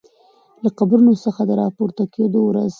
له 0.63 0.69
قبرونو 0.77 1.13
څخه 1.25 1.41
د 1.49 1.51
راپورته 1.61 2.03
کیدو 2.15 2.39
ورځ 2.49 2.69